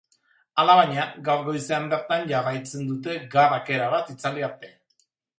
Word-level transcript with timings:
Alabaina, 0.61 1.03
gaur 1.25 1.41
goizean 1.49 1.83
bertan 1.91 2.25
jarraitzen 2.31 2.87
dute, 2.91 3.17
garrak 3.35 3.69
erabat 3.75 4.09
itzali 4.15 4.47
arte. 4.49 4.73